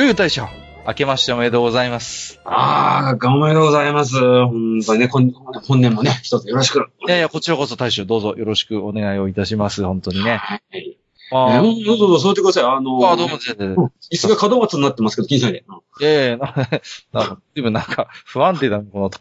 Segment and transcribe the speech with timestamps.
[0.00, 0.48] よいよ大将、
[0.86, 2.40] 明けましておめでとうございます。
[2.46, 4.18] ああ、おめでとうございます。
[4.18, 6.78] 本当にね、こん本年もね、一つよろしく。
[7.06, 9.84] いやいや、こちらこそ大将、どうぞよろしくお願いをいたします。
[9.84, 10.36] 本当にね。
[10.36, 10.96] はい。
[11.32, 12.64] あえーどうぞどうぞ、そう言ってください。
[12.64, 13.74] あのあ、どうも、全然。
[13.74, 15.64] うん椅子が門松になってますけど、気にしないで。
[15.68, 16.46] うんいやいや、な、
[17.12, 19.18] なんか、随分なんか、不安定だな、この、子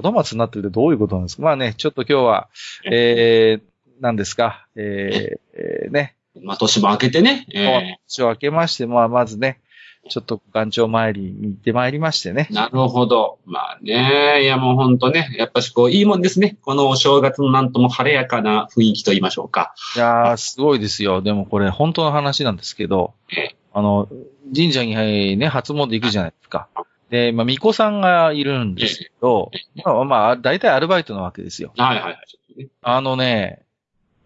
[0.00, 2.48] 供になってるってどういうことなんですかまあね、ちょっと今日は、
[2.88, 3.62] えー、
[3.98, 7.46] 何ですか、えー、えー、ね、まあ、年も明けてね。
[7.52, 9.60] え年を明けまして、まあ、まずね、
[10.08, 12.54] ちょっと岩頂参りに行ってまいりましてねー。
[12.54, 13.38] なるほど。
[13.46, 16.56] まあね、いやもう本当ね、やっぱしこう、いいもんですね。
[16.62, 19.74] このお正月のなんとも晴れやかな雰囲気と言いましょうか。
[19.96, 21.22] いやー、すごいですよ。
[21.22, 24.08] でもこれ、本当の話なんですけどえ、あの、
[24.54, 26.68] 神社にね、初詣行くじゃないですか。
[27.10, 29.50] で、まあ、巫女さんがいるんですけど、
[29.84, 31.72] まあ、まあ、大体アルバイトなわけですよ。
[31.76, 32.70] はいはいはい。
[32.82, 33.62] あのね、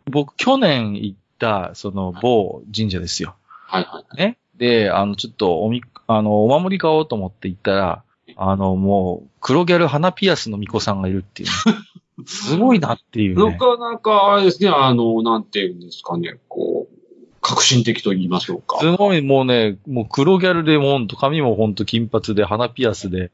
[0.06, 3.36] 僕、去年行った、その、某神社ですよ。
[3.66, 4.16] はいはい。
[4.16, 4.38] ね。
[4.58, 8.02] で、あの、ちょっと、おみ、あの、お守り買おうと思って行ったら、
[8.36, 13.56] あの、もう、黒ギャル花ピアスの巫女さんがいるっていうね、 すごいなっていうなね。
[13.56, 16.98] かなか、あれですね、あの、なんていうんですかね、こう、
[17.40, 18.78] 革新的と言いましょうか。
[18.80, 23.30] すごいもうね、もう黒ギャルでもほんと、髪もほんと金髪で、鼻ピアスで、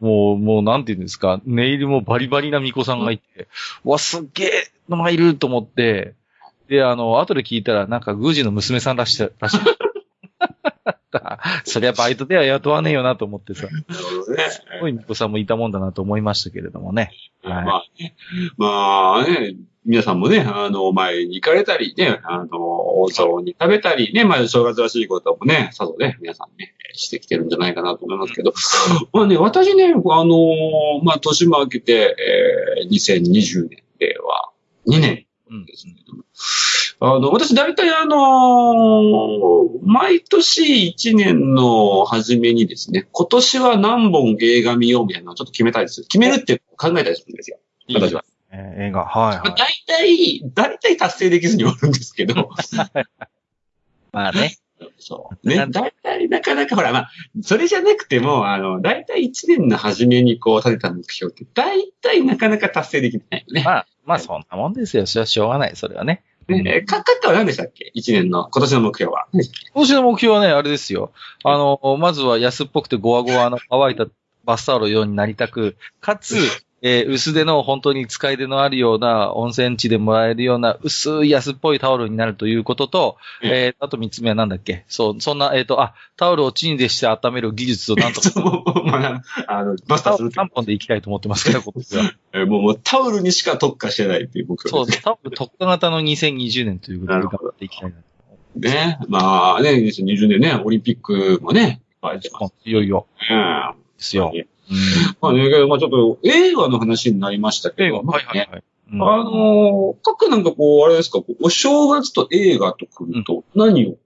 [0.00, 3.48] もう、もうなんて言うんですか、ネイルもバリバリな巫女さんがいて、
[3.84, 4.50] うわ、すっげえ
[4.88, 6.14] のがいると思って、
[6.68, 9.60] で、あの、後で聞いたら、なんか、宮司の娘さんらしい、らしい。
[11.64, 14.44] そりゃバイトでは雇わねえよなと思ってさ、すなるほどね。
[14.80, 17.10] ごい巫女さんもいたもんだなと思いましたけれどもね。
[17.42, 18.16] はいまあね、
[18.56, 28.52] まあね、皆さんもね、あの、前に行かれたりね、あの、お雑煮食べたりね、まあ、正月らしいこともね、さぞね、皆さんね、してきてるんじゃないかなと思いますけど、
[29.14, 30.36] まあね、私ね、あの、
[31.02, 32.16] まあ、年も明けて、
[32.82, 34.50] えー、2020年では
[34.86, 35.64] 2年うん。
[35.64, 36.24] ですけども、
[37.00, 46.06] あの、私大体あの毎年1年の初めにですね、今年は何本映画見ようみたいなのをちょっと決めたりする。
[46.08, 47.58] 決めるって考えたりするんですよ。
[47.94, 48.24] 私は。
[48.24, 48.38] えー
[48.88, 49.54] 映画、はい、まあ、はい。
[49.56, 52.34] 大体、大体達成できずに終わるんですけど、
[54.12, 54.56] まあね。
[54.96, 55.48] そう。
[55.48, 57.10] ね、大体なかなかほら、まあ、
[57.42, 63.62] それじゃなくても、あの、大体1年の初めにこう立てた目標って、大体なかなか達成できないよね。
[63.64, 65.06] まあ、まあそんなもんですよ。
[65.06, 65.76] それはしょうがない。
[65.76, 66.22] それはね。
[66.48, 69.26] ね、えか、かったは何でしたっけ ?1 年の、今年の目標は。
[69.32, 69.42] 今
[69.74, 71.12] 年の目標はね、あれですよ。
[71.44, 74.06] あの、まずは安っぽくてゴワゴワの乾いた
[74.44, 76.36] バスタオルようになりたく、かつ、
[76.82, 84.84] えー薄手の本当に使い手のあるような温泉地でもらえるような薄い安っぽいタオルになるということと、えーあと三つ目はなんだっけ？
[84.88, 92.12] そう、そんな、えっ、と、あ、タオルをチンでして温める技術をなんとか、 そう、まあ、あの、バスタするって3本でいきたいと思ってますから、今年は。
[92.34, 97.96] えーもう、もうタオルにしか特化してないっていう目標そう、ですタオル特化型の2020年ということで頑張っていきたいな。
[98.56, 98.70] ね。
[98.70, 98.98] ね。
[99.08, 103.06] まあね、2020年ね、オリンピックもね、いっぱい出てますいよいよ。
[103.30, 103.74] ね。
[103.96, 104.32] ですよ。
[104.70, 105.16] ねうん。
[105.20, 108.64] まあね、まあちょっと映画の話になりましたけ映画、ど、はいはいはい。
[108.92, 109.02] うん。
[109.02, 113.98] あのー、各なんかこう、あれですか、お正月と映画と来ると、何をこ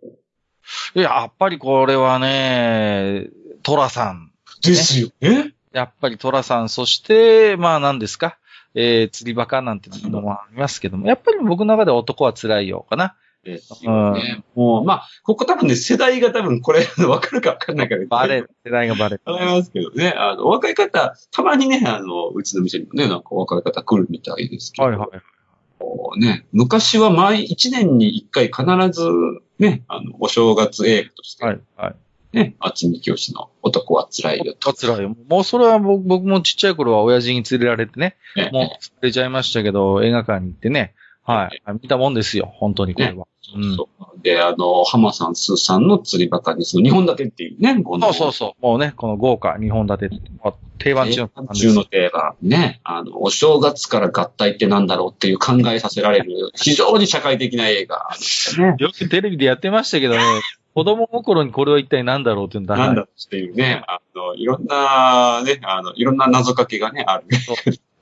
[0.95, 0.99] う？
[0.99, 3.29] いや、やっぱりこれはね、
[3.63, 4.31] トラさん。
[4.63, 5.09] ですよ。
[5.21, 5.53] え？
[5.73, 8.39] やっぱりトラさん、そして、まあ何ですか、
[8.75, 13.17] えー、釣りバカなんてのもありますけども、やっぱり僕の中で男は辛いよかな。
[13.45, 14.45] ですよね。
[14.55, 18.51] もう、まあ、ここ多分ね、世代が多分これ、わかるかわかんないから、バレる。
[18.65, 19.23] 世代がバレる。
[19.25, 20.15] わかりますけどね。
[20.17, 24.89] あの、若い方、たまにね、あの、うちの店にもね、なんか若い方来るみたいですけど。
[24.89, 26.21] はいはい。
[26.21, 29.09] ね、昔は毎一年に一回必ず、
[29.59, 31.95] ね、あの、お正月映画として、はいはい。
[32.33, 34.73] ね、あつみきよしの男は辛いよと。
[34.73, 35.15] 辛いよ。
[35.29, 38.71] もうそれは僕僕もちっちゃい頃は親父に連れられてね、ねもう連
[39.03, 41.63] れちゃいましたけど、映画館に行ってね、はい。
[41.81, 43.27] 見たもんですよ、本当にこれは。
[43.55, 48.63] うんそうで、あの、浜さん、スーさんの釣りバカにその日本立てっていうね、このそうそうそう。
[48.63, 50.11] もうね、この豪華2本立て、
[50.45, 52.35] あ定番中の定番中の定番。
[52.41, 52.81] ね。
[52.85, 58.11] あの、お正月から合体ってなんだろうっていう考えさせられる、非常に社会的な映画。
[58.59, 58.77] ね。
[58.79, 60.21] よくテレビでやってましたけどね、
[60.75, 67.25] 子供心にこれは一体何だろうっていうのなんだっていうね、あの、いろんな、ね、あの、いろんな謎かけがね、ある。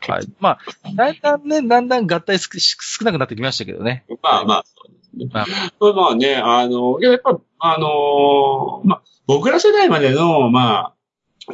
[0.08, 0.26] はい。
[0.40, 0.58] まあ、
[0.94, 4.04] だんだんね、だんだん合体す少なくなってきましたけどね。
[4.22, 5.30] まあまあ、そうですね。
[5.32, 5.46] まあ
[5.80, 10.94] まあまあね、あの、いややっぱ、あのまあ、僕ら世代までの、まあ、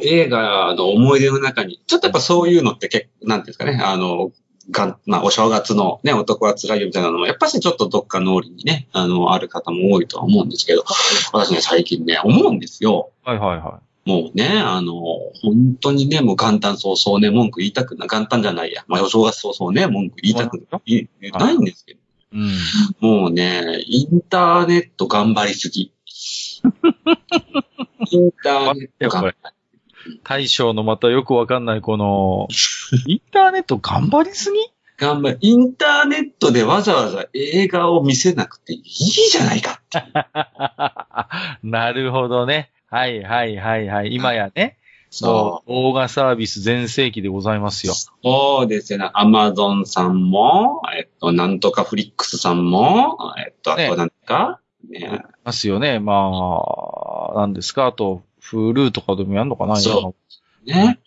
[0.01, 4.31] 映画の思い出の中に、ちょっとやっぱそういうのって結構、なんていうんですかね、あの、
[4.69, 10.83] がん、まあ、お正月のね、男は辛いよみたいなのも、やっぱしちょっとどっか脳裏にね、あの、ある方も多いとは思うんですけど、
[11.33, 13.11] 私ね、最近ね、思うんですよ。
[13.23, 18.85] はいはいはもうね、あの、本当にね、もう元旦早々ね、文句言いたくな、元旦じゃないや。
[18.87, 21.99] まあ、お正月早々ね、文句言いたくないないんですけど。
[21.99, 22.01] い。
[22.31, 23.21] うん。
[23.21, 25.91] もうね、インターネット頑張りすぎ。
[28.09, 29.37] インターネット頑張り
[30.23, 32.47] 大将のまたよくわかんないこの、
[33.07, 34.57] インターネット頑張りすぎ？
[34.97, 35.37] 頑張り。
[35.41, 40.01] インターネットでわざわざ映画を見せなくていいじゃないかって。
[41.67, 42.71] なるほどね。
[42.89, 44.13] はいはいはいはい。
[44.13, 44.77] 今やね、
[45.09, 47.93] そそう動画サービス全盛期でございますよ。
[47.93, 49.09] そうですよね。
[49.13, 55.99] アマゾンさんも、えっと、なんとかフリックスさんも、えっと、あねとなんか、ねますよね。
[55.99, 56.31] ま
[57.35, 57.87] あ、なんですか？
[57.87, 59.75] あと、フルーとかでもやんのかな？
[59.77, 60.15] そ
[60.65, 60.99] うね。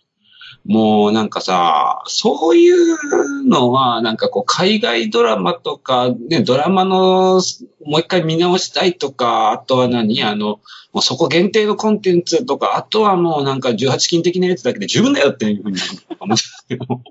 [0.65, 7.41] もうなんかさ、そういうのは、なんかこう、海外ドラマとか、ね、ドラマの、
[7.85, 10.59] もう一回見直したいとか、あとは何あの、
[10.93, 15.79] もうそこ限定のコンテンツとか、あとはもうなんか18禁的なやつだけで十分だよっていうふうに
[16.19, 17.01] 思っちゃうけど。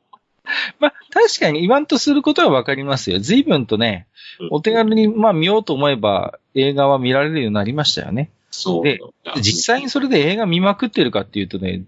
[0.79, 3.19] まあ、確かに言わんとすることはわかりますよ。
[3.19, 4.07] 随分とね、
[4.51, 8.31] お手軽に、まあ見ようと思えば映画は見られるようになりましたよね。
[8.51, 8.85] そう。
[8.85, 8.99] で
[9.37, 11.83] 実際にそれで映画見まくってるかっていうとね、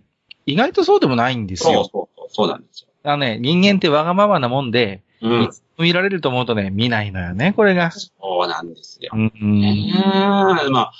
[0.47, 1.85] 意外とそうでもないんですそうよ。
[1.85, 2.89] そうそう、そうなんですよ。
[3.05, 5.51] あのね、人間ってわがままなもんで、うん。
[5.79, 7.91] 見られると思うとね、見ないのよね、これが。
[7.91, 8.11] そ
[8.45, 9.11] うなんですよ。
[9.15, 10.93] うん、うんねえまあ、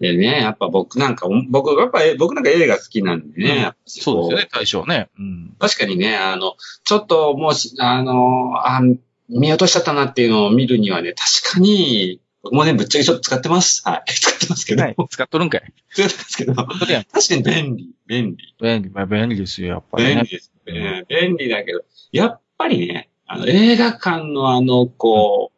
[0.00, 3.64] でね、やっぱ僕なんか、僕、やっぱ僕なんか映画好きなんでね。
[3.66, 5.08] うんそうですよね、対象ね。
[5.18, 5.56] うん。
[5.58, 6.54] 確かにね、あの、
[6.84, 8.80] ちょっともうし、あの、あ
[9.28, 13.82] 見落としちゃったなっていうのを見るにはね、確かに、僕もね、ぶっちゃけちょっと使ってます。
[13.88, 14.12] はい。
[14.12, 14.82] 使ってますけど。
[14.82, 15.62] はい、使っとるんかい。
[15.90, 18.54] 使ってますけど、確かに便利、便利。
[18.60, 20.28] 便利、まあ便利ですよ、やっぱりね便利。
[20.28, 21.04] ですね。
[21.08, 21.82] 便利だけど、
[22.12, 25.52] やっぱりね、あの、映画館のあの、こ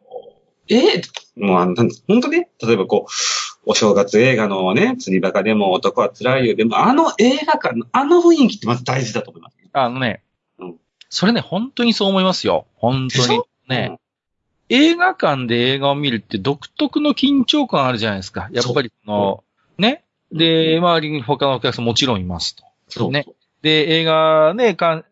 [0.69, 1.01] う、え
[1.35, 1.75] もうあの、
[2.07, 9.57] 本当ね、例えばこう、お正月映画のね、釣りバカでも男は辛いよでも、あの映画館のあの雰囲気ってまず大事だと思います。
[9.73, 10.23] あのね、
[10.57, 10.75] うん
[11.09, 12.65] それね、本当にそう思いますよ。
[12.75, 13.41] 本当に。
[13.69, 13.99] ね、
[14.69, 18.49] 映画館で映画を見るって独特の緊張感あるじゃないですか。
[18.51, 19.43] やっぱりその、
[19.77, 20.03] ね？
[20.31, 22.63] で、周りに他のお客さんもちろんいますと。
[22.89, 23.11] そう。
[23.11, 23.25] ね？
[23.61, 25.03] で、映画ね、か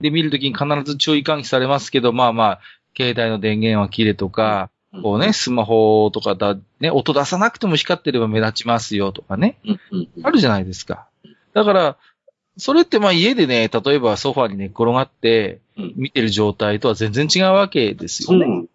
[0.00, 2.60] で見るときに必ず注意喚起されますけど、まあまあ、
[2.96, 9.56] 携帯の電源は切れとか、うんこうね、スマホとかだ、ね、音出さなくても光ってれば目立ちますよとかね。
[10.24, 11.06] あるじゃないですか。
[11.54, 11.96] だから、
[12.56, 18.66] それってまあ家でね、例えばソファに寝っ転がってうん見てる状態とは全然違うわけですよね。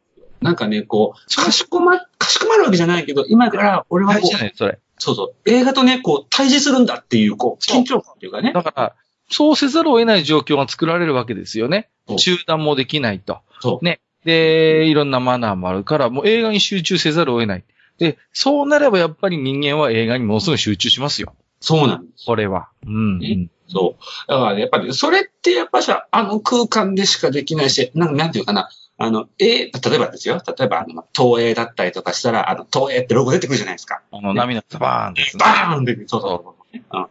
[0.46, 4.80] なんかね、こう、かしこま、かしこまるわけじゃないけど、今から俺はこう、大事じゃない、それ。
[4.98, 8.54] そうそう、映画とね、こう、対峙するんだっていう、こう、緊張感っていうかね。
[8.54, 8.96] だから、
[9.30, 11.90] そうせざるを得ない状況が作られるわけですよね
[12.20, 13.40] 中断もできないと。
[13.60, 13.86] そう。
[13.86, 14.00] ね。
[14.24, 17.64] で、いろんなマナーもあるから、もう映画に集中せざるを得ない。
[17.98, 21.34] で、そうなればやっぱり人間は映画にものすごい集中しますよ。
[21.60, 22.26] そうなんです。
[22.26, 22.70] これは。
[22.86, 23.50] うん、うん。
[23.68, 24.04] そう。
[24.28, 30.42] だからね、やっぱり、それってやっぱさ、あの空間でしかできないし、なんなんていうかな、あの、え例えばですよ。
[30.46, 34.02] 例えば、あの、東映だったりとかしたら、あの、東映ってロゴ出てくるじゃないですか。
[34.12, 35.44] あの、涙がバーンですね。
[35.44, 36.78] バーンって、そうそうそう。
[36.78, 37.10] うん、あ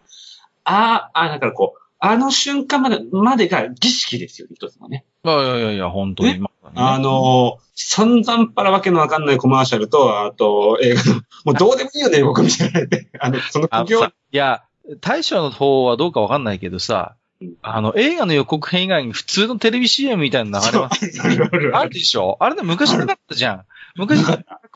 [0.65, 5.05] あ、あ、だからこう、あの瞬間まで、までが儀式ですよね、一つのね。
[5.25, 6.41] いやいやいや本当に。
[6.41, 11.15] ねあのー散々パラわけのわかんないコマーシャルと、あと、映画の、
[11.45, 13.09] もうどうでもいいよね、僕みたいなね。
[13.19, 14.63] あの、その苦行いや、
[15.01, 17.24] 大将の方はどうかわかんないけどさうん、
[17.63, 21.21] あの、映画の予告編以外に普通のテレビ CM みたいなの流れます。
[21.23, 22.37] あるあるあるでしょ？
[22.41, 23.65] あれね、昔なかったじゃん。
[23.97, 24.21] 昔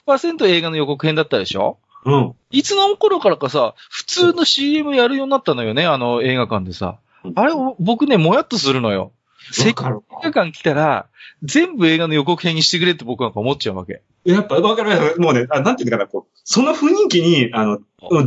[0.06, 1.78] 100%映画の予告編だったでしょ？
[2.04, 2.34] うん。
[2.50, 6.98] いつの頃からかさ、普通の CM やるようになったのよね、あの映画館でさ。
[7.34, 9.12] あれ、僕ね、もやっとするのよ。
[9.50, 11.06] せっかく映画館来たら、
[11.42, 14.02] 全部映画の予告編にしてくれって僕なんか思っちゃうわけ。
[14.24, 15.14] やっぱ、わかる。
[15.18, 17.78] もうね、あなんていうのかな、こう、その雰囲気に、あの、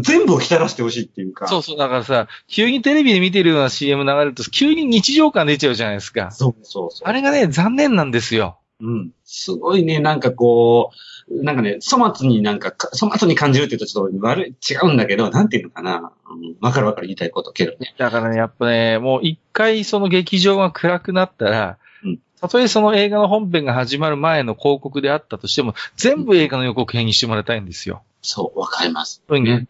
[0.01, 1.47] 全部を浸らしてほしいっていうか。
[1.47, 6.31] そうそう、だからさ、急にテレビで見てるような CM 流れると、急に日常感出ちゃうじゃないですか。
[6.31, 7.07] そうそうそう。
[7.07, 8.57] あれがね、残念なんですよ。
[8.81, 9.11] うん。
[9.23, 10.91] すごいね、なんかこ
[11.29, 16.11] う、なんかね、粗末になんかか、粗末に感じるって言うとちょっと悪い、違うんだけど、なんていうのかな。
[16.29, 17.93] うんわかるわかる言いたいことけどね。
[17.97, 28.01] だからね、やっぱね、もう一回その劇場が暗くなったら、うんたとえその映画の本編が始まる前の広告であったとしても、全部映画の予告編にしてもらいたいんですよ。
[28.23, 29.23] そう、わかります。
[29.27, 29.67] うんね、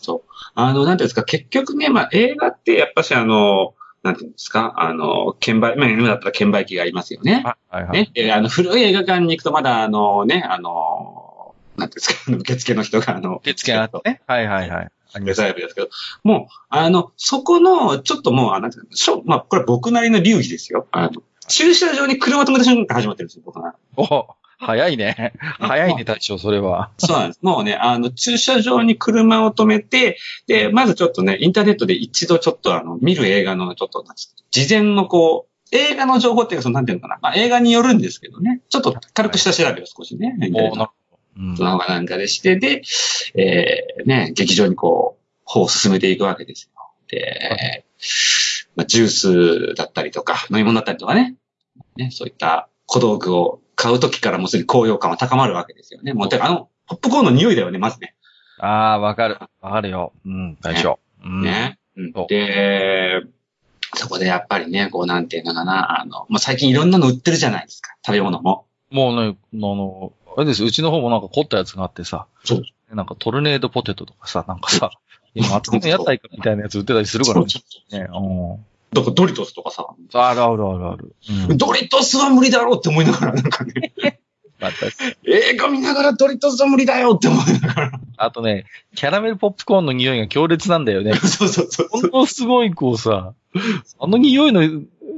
[0.00, 0.30] そう。
[0.54, 7.42] あの、なんていうんですか、結局ね、まあ映画ってやっぱしあの、なんていうんですか、あの、券売、まあ、今だったら券売機がありますよね。
[7.44, 7.92] はいはいはい。
[7.92, 8.10] ね？
[8.12, 14.22] で、あの、古い映画館に行くとまだ、あの、ね、あの、なんていうんですか、受付の人が、あの、受付あってね。
[14.26, 14.90] はいはいはい。
[15.14, 15.88] ありデますザイブですけど、
[16.24, 20.86] もう、あの、そこの、ちょっともう、あなんていうのしょまあ、これ僕なりの流儀ですよ。
[20.90, 23.74] あの、駐車場に車止めた瞬間から始まってるんですよ、僕は。
[23.96, 24.26] お
[24.64, 25.32] 早いね。
[25.58, 26.90] 早いね、大将、それは。
[26.98, 27.40] そうなんです。
[27.42, 34.04] もうね、あの、駐車場に車を止めて、で、まずちょっとね、インターネットで一度ちょっとあの、見る映画のちょっと、
[34.50, 37.18] 事前のこう、映画の情報っていうか、その、なんていうのかな。
[37.20, 38.60] まあ、映画によるんですけどね。
[38.68, 40.36] ちょっと軽く下調べを少しね。
[40.54, 40.90] おな
[41.34, 42.82] うんその他なんかでして、で、
[43.34, 46.92] えー、ね、劇場にこう、歩を進めていくわけですよ。
[47.08, 47.84] で、
[48.76, 51.36] まあ、ジュースだったりとか、飲み物だったりとかね。
[51.96, 56.14] ね、そういった小道具を買うときからもうすでに高揚感は高まるわけですよね。
[56.14, 58.14] もう、てかあの、ポップコーンの匂いだよね、まずね。
[58.58, 59.38] ああ、わかる。
[59.60, 60.12] わかるよ。
[60.24, 61.00] うん、大将。
[61.24, 61.42] うん。
[61.42, 61.80] ね。
[61.96, 63.22] うんそうで、
[63.94, 67.96] そこでやっぱりね、こうなんていうのかな、あの、まあ、最近いろんなの売ってるじゃないですか。
[68.06, 68.66] 食べ物も。
[68.90, 72.26] もうね、あの、あれですようちの方もなんか凝ったやつがあってさ。
[72.44, 72.94] そう。
[72.94, 74.90] なんかトルネードポテトとかさ、なんかさ、
[75.34, 77.46] 今、厚めの屋台かみたいなやつ売ってたりするからね。
[77.90, 78.64] ねうん。
[78.92, 81.14] だからドリトスとかさ、あるあるあるある。
[81.50, 81.58] うん。
[81.58, 83.94] ドリトスは無理だろうって思いながら、なんかね、
[85.24, 88.00] 映画見ながらドリトスは無理だよって思いながら。
[88.16, 91.14] あとね、キャラメルポップコーンの匂いが強烈なんだよね。
[91.24, 93.34] そうそうそうほんとすごいこうさ、
[93.98, 94.62] あの匂いの、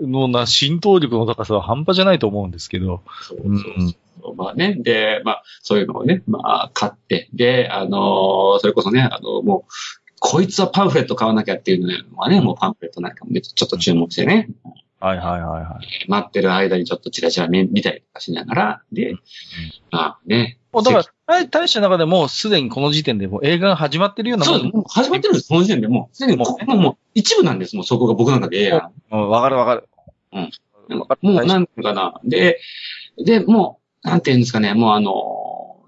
[0.00, 3.02] のな、浸透力の高さは半端じゃないと思うんですけど。
[3.23, 4.37] そうそうそう。
[4.37, 4.75] まあね。
[4.78, 14.49] で、まあ、そういうのをね、まあ、買って、で、あのーそれこそね、あのもう、こいつはパンフレット買わなきゃっていうのはね、もうパンフレットなんかもね、ちょっと注目してね、
[14.99, 16.09] はいはいはいはい。
[16.09, 19.16] 待ってる間にちょっとチラチラ見見たりとかしながら、で、
[19.90, 20.59] まあね。
[20.73, 24.52] もうだから、大大使の中でもうすでにこの時点でもう映画が始まってるようなも。
[24.52, 24.76] そうんです。
[24.76, 26.16] もう始まってるんです、その時点でもう。
[26.16, 28.90] すでにもう、もう、もう一部なんです、もうそこが僕の中で映画。
[29.12, 29.88] うんわかるわかる。
[30.33, 30.50] うん。
[30.97, 31.07] も
[31.43, 32.19] う、なんていうかな。
[32.25, 32.61] で、
[33.23, 35.83] で、もう、なんていうんですかね、もうあの、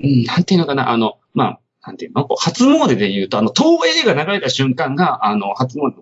[0.00, 5.92] うん、なんていうのかな、あの、まあ、なんていうの、こう初詣で言うと、あの、東映が流れた瞬間が、あの、初詣、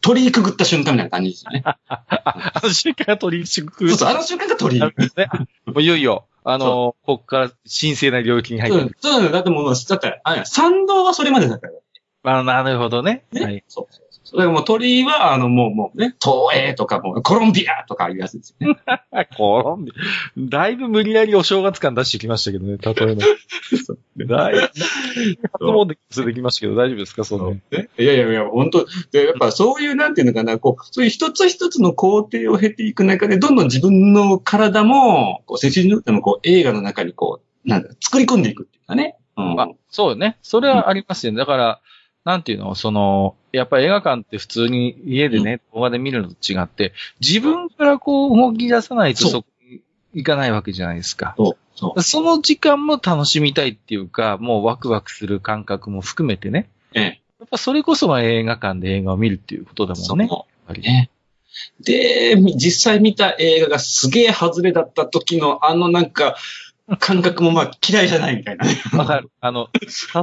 [0.00, 1.62] 鳥居くぐった瞬間みたいな感じですよね。
[1.66, 3.88] あの瞬間が取り敷く。
[3.90, 4.80] そうそう、あの瞬間が鳥居。
[4.80, 4.90] ね。
[5.66, 11.72] もういよいよ、あの、ここから神聖な領域に入ってそうだよだってもう、だって、あれ、参道はそれまでだから。
[12.38, 13.24] あなるほどね。
[13.32, 13.44] ね。
[13.44, 13.64] はい。
[13.68, 14.40] そうそうそう。
[14.40, 18.80] だからもう鳥居は、あの、もう、もうね、東映とかもう、コロンビアとかいうやつですよね。
[19.38, 24.34] こうだいぶ無理やりお正月感出してきましたけどね、例えば。
[24.34, 24.72] だいぶ、初
[25.60, 27.52] 詣それできましたけど、大丈夫ですかその。
[27.52, 39.16] ねいやいやいや、本当で、やっぱそういう、なんていうのかな、こう、そういう一つ一つの工程を経ていく中で、どんどん自分の体も、こう、精神でもこう、映画の中にこう、なんだ、作り込んでいくっていうかね。
[39.36, 39.60] うん。
[39.60, 40.38] あそうよね。
[40.42, 41.38] それはありますよね。
[41.38, 41.80] だから、
[42.26, 49.80] なんていうの、その、やっぱり映画館って普通に家でね、動画で見るのと違って、自分からこう動き出さないとそこに
[50.12, 51.36] 行かないわけじゃないですか。
[51.38, 52.02] そう、そう。
[52.02, 56.68] その時間も楽しみたいっていうか、もうワクワクする感覚も含めてね。
[56.94, 57.22] ええ。
[57.38, 60.26] やっぱそれこそが映画館で映画を見るっていうことだもんね。
[60.28, 61.10] そうね。
[61.80, 66.34] で、実際見た映画がすげえ外れだった時の、あのなんか、
[67.00, 68.80] 感覚もまあ嫌いじゃないみたいなね。
[68.92, 69.30] わかる。
[69.40, 69.68] あの、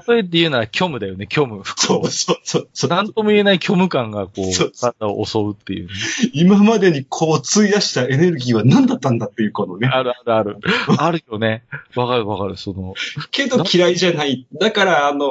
[0.08, 1.62] 例えて言うなら虚無だよね、虚無。
[1.66, 2.90] そうそうそうそう。
[2.90, 5.94] なんとも言えない虚無感がこう、体を襲うっていうね、
[6.34, 9.90] 今までにこう費やしたエネルギーは何だったんだっていうこのね。
[9.90, 10.60] あるあるある。
[10.98, 11.66] あるよね。
[11.96, 12.56] わかるわかる。
[12.56, 12.94] その、
[13.32, 14.48] けど嫌いじゃない。
[14.60, 15.28] だから、あの、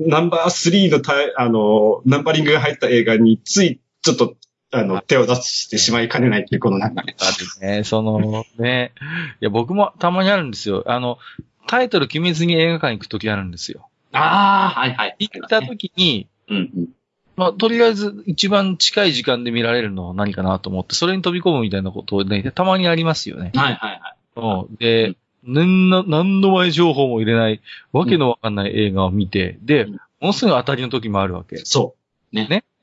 [0.00, 4.34] ナンバー3のタイ、あの、ナンバリングが入った映画につい、ちょっと、
[4.72, 7.14] あの、手を出してしまいかねないっていう、このなんかね。
[7.20, 7.30] あ
[7.62, 7.84] るね。
[7.84, 8.92] その、ね。
[9.40, 10.82] いや、僕もたまにあるんですよ。
[10.86, 11.18] あの、
[11.66, 13.88] タイトル決めずに映画館行くときあるんですよ。
[14.12, 15.16] ああ、はいはい。
[15.18, 16.88] 行ったときに、うんうん。
[17.36, 23.52] まあ、とりあえず一番近い時間で見られるのは何かなと思って、それに飛び込むみたいなことをね、たまにありますよね。
[23.54, 24.68] はいはいはい。
[24.68, 24.76] うん。
[24.76, 27.60] で、何の、何の前情報も入れない、
[27.92, 31.58] わけのわかんない映画を見て、でうん、ものすごい当たりの時もあるわけ。
[31.58, 32.02] そう。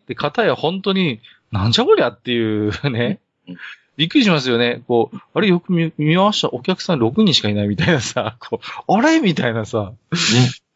[0.10, 3.58] で、片や本当に、なんじゃこりゃっていうねうん。
[4.00, 4.82] びっくりしますよね。
[4.88, 6.50] こう、あれよく見見ました。
[6.53, 10.18] お客さん6人しかいないみたいなさ、こう、あれみたいなさ、ね。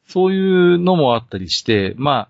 [0.10, 2.30] そういうのもあったりして、まあ、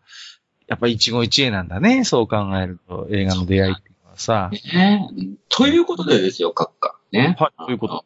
[0.67, 2.03] やっぱ一期一会なんだね。
[2.03, 4.51] そう考えると、映画の出会いっていうのはさ。
[4.51, 5.09] ね
[5.49, 6.95] ということでですよ、閣下。
[7.11, 7.35] ね。
[7.39, 8.05] はいということ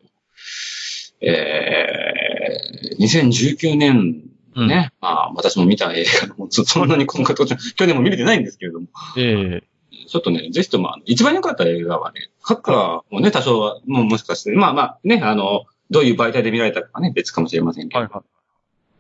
[1.19, 4.23] えー、2019年
[4.55, 4.67] うん。
[4.69, 9.76] ね、まあ、私も見た映画も、そそんなにこの形、去年も見れてないんですけれども、ええ
[10.07, 18.23] ちょっとね、ぜひとも、一番良かった映画はね、閣下もね、多少は、もうもしかして、まあまあ、ね、あの、どういう媒体で見られたかはね、別かもしれませんけど、はいはい。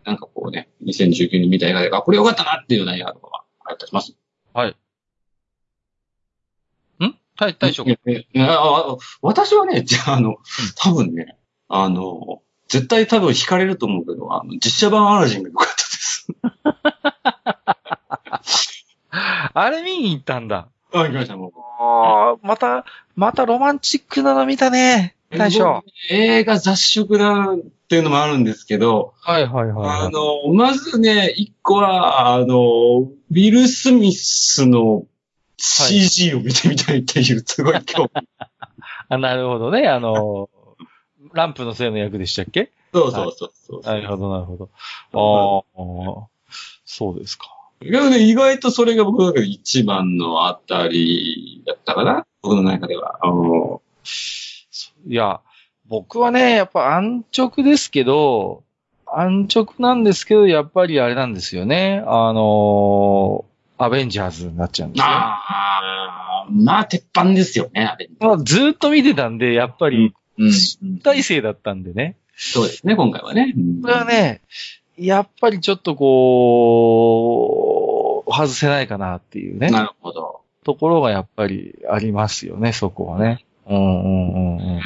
[0.05, 4.15] なんかこうね、2019年見た映画で、あ、これ良かったなっていうような映画とかは、あったりします？
[4.53, 4.75] はい。
[7.39, 7.83] 大大将。
[7.87, 8.53] えええあ
[8.93, 10.37] あ私はね、じゃあ、あの、
[10.75, 11.37] 多分ね、
[11.67, 16.27] あの、絶対多分惹かれると思うけど、あの、実写版アラジンが良かったです。
[19.53, 20.69] あれ見に行ったんだ。
[21.01, 21.51] あ、行きました、もう。
[21.79, 22.85] ああ、また、
[23.15, 25.15] またロマンチックなの見たね。
[25.29, 25.83] 大将。
[26.09, 27.57] 映画雑食だっ
[27.89, 29.89] ていうのもあるんですけど、はいはいはい。
[30.07, 35.05] あの、まずね、一個は、あの、ウィル・スミスの
[35.57, 38.27] CG を見てみたいっていう、すごい興味。
[39.09, 39.87] あ、なるほどね。
[39.87, 40.49] あの、
[41.33, 42.71] ランプのせいの役でしたっけ？
[42.93, 43.81] そうそうそうそう。
[43.81, 44.69] なるほど、なるほど。
[45.13, 46.27] ああ、
[46.85, 47.56] そうですか。
[47.81, 52.25] けどね、意外とそれが僕の中で一番のあたりだったかな？
[52.41, 53.19] 僕の中では。
[55.07, 55.41] いや、
[55.87, 58.63] 僕はね、やっぱ安直ですけど、
[59.05, 62.03] 安直なんですけど、やっぱりあれなんですよね。
[62.05, 63.45] あの
[63.77, 65.05] アベンジャーズになっちゃうんですよ。
[65.05, 68.09] ああ、まあ、鉄板ですよね、あれ。
[68.19, 70.51] まあ、ずーっと見てたんで、やっぱり、うん。
[71.03, 72.17] 大生だったんでね。
[72.35, 73.53] そうですね、今回はね。
[73.55, 74.41] うんこれはね、
[74.97, 76.23] やっぱりちょっとこ
[78.27, 80.41] う、外せないかなっていうね、なるほど。
[80.63, 83.45] ところがやっぱりありますよね、そこはね。
[83.69, 84.81] うんうんうんうん。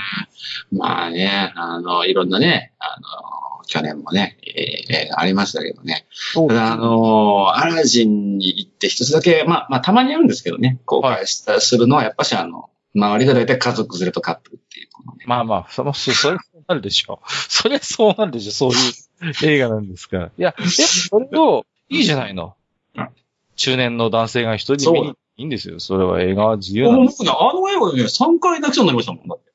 [0.72, 6.06] まあね、あの、いろんなね、あの、去年もね、えーありましたけどね。
[6.12, 14.88] そうただあの、アラジンに行って一つだけ、まあ、まあ、たまにあるんですけどね、後悔した、するのは、やっぱしあの、周りが大体家族連れとカップルっていう
[15.18, 15.26] ね。
[15.26, 17.22] まあまあ、その、そそれそうなるでしょ。
[17.50, 18.78] それそうなるでしょ、そういう
[19.44, 20.18] 映画なんですか？
[20.18, 20.26] ら。
[20.26, 22.56] いや、でもそれを、いいじゃないの
[22.96, 23.08] うん。
[23.56, 25.80] 中年の男性が一人で見にいいんですよ。
[25.80, 27.20] それは映画は自由なんです。
[27.20, 29.52] 僕ね、あの映画でね、3回泣きそうになりましたもん、だって。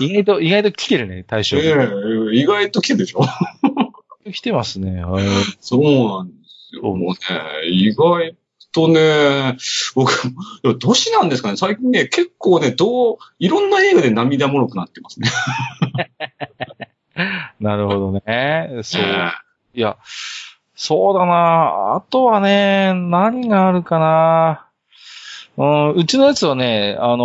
[0.04, 1.56] 意外と、意外と来てるね、対象。
[1.58, 1.60] え
[2.32, 3.20] え意外と来てるでしょ
[4.32, 5.02] 来てますね。
[5.04, 5.24] はい
[5.60, 6.32] そうなんで
[6.70, 6.82] すよ。
[6.82, 8.36] もうね、意外
[8.72, 9.56] とね、
[9.94, 10.12] 僕、
[10.78, 15.30] 年なんですかね、最近ね、結構ね、どう、いろんな映画で涙もろくなってますね。
[17.60, 18.80] なるほどね。
[18.82, 19.02] そう。
[19.74, 19.96] いや、
[20.74, 21.96] そうだな。
[21.96, 24.64] あとはね、何があるかな。
[25.56, 27.24] うん、うちのやつはね、あの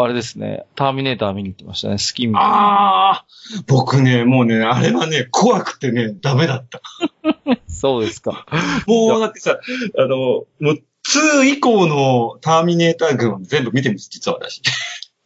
[0.00, 2.36] ーあれですね、ターミネーター見に行ってましたね、スキン。
[2.36, 3.24] ああ、
[3.68, 6.80] 僕ね、もうね、あれはね、怖くてね、ダメだった。
[7.70, 8.46] そうですか。
[8.88, 9.60] もうだってさ、
[9.96, 14.60] あの、もう2以降のターミネーター群を全部見てるんです、実は私。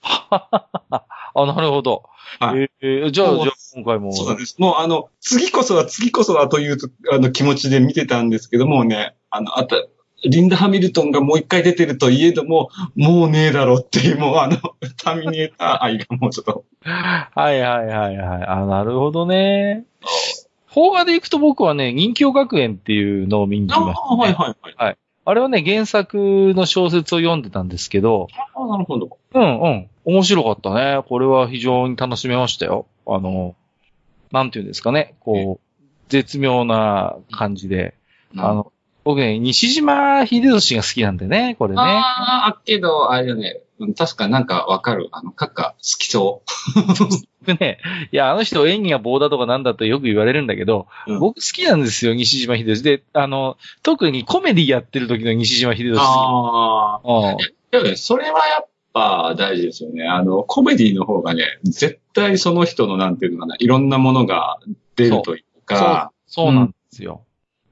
[1.34, 2.04] あ、なるほど。
[2.40, 4.12] はいえーじゃあ、じゃあ、今回も。
[4.12, 4.56] そうなんです。
[4.58, 6.76] もうあの、次こそは次こそはという
[7.10, 9.88] あの気持ちで見てたんですけどもね、あの、あと、
[10.24, 14.56] リンダ・ハミルトンがもう一回出てるといえども、もうねえだろっていう、もうあの、
[15.02, 16.64] ターミネーター愛がもうちょっと。
[16.84, 18.44] はいはいはいはい。
[18.46, 19.84] あ、なるほどね。
[20.72, 24.96] 邦画で行くと僕はね、人気学園っていうのを見に行きました、ああ、はいはいはい。
[25.24, 29.18] あれはね、原作の小説を読んでたんですけど、ああ、なるほど。
[29.34, 29.88] うんうん。
[30.04, 31.02] 面白かったね。
[31.08, 32.86] これは非常に楽しめましたよ。
[33.06, 33.54] あの、
[34.32, 35.14] なんていうんですかね。
[35.20, 37.94] こう、絶妙な感じで。
[38.36, 38.72] あの、
[39.04, 41.80] 僕ね、西島秀俊が好きなんでね、これね。
[41.80, 45.08] ああ、けど、あれだね、うん確かなんかわかる。
[45.10, 46.42] あの、カッカ好きそ
[46.76, 46.80] う。
[47.44, 47.78] 僕 ね、
[48.12, 52.82] いや、あの人演技が棒だとかなんだとよく言われるんだけど、うん僕好きなんですよ、西島秀俊。
[52.84, 56.00] で、あの、特にコメディやってる時の西島秀俊。
[56.00, 57.32] ああ。
[57.32, 57.36] うん
[57.72, 60.04] でもね、それはやっぱ大事ですよね。
[60.06, 64.58] あの、コメディの方がね、絶対その人のなんていうのかな、いろんなものが
[64.96, 67.24] 出るというか、そう、そうなんですよ。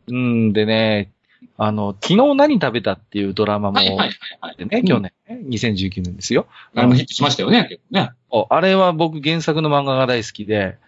[0.09, 1.13] うん、でね、
[1.57, 4.09] あの、昨日何食べたっていうドラマも、はいはいはい
[4.41, 4.85] はい。
[4.85, 6.47] 去年、ね、2019年ですよ。
[6.75, 8.11] あれもヒットしましたよね、結構ね。
[8.31, 10.79] おあれは僕原作の漫画が大好きで、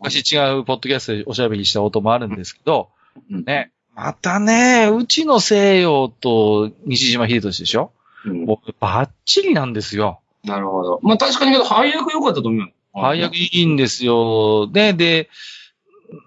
[0.00, 2.88] 昔違うポッドキャストでおしゃべりしたこともあるんですけど、
[3.30, 3.36] ど。
[3.36, 7.92] ね、またね、うちの西洋と西島秀俊でしょ？
[7.92, 7.95] うん。
[8.34, 10.20] もうバッチリなんですよ。
[10.44, 11.00] なるほど。
[11.02, 12.70] まあ確かにけど、配役良かったと思うよ。
[12.94, 14.68] 配役いいんですよ。
[14.68, 15.28] で、で、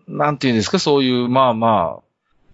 [0.08, 2.04] なんていうんですか、そういう、まあまあ、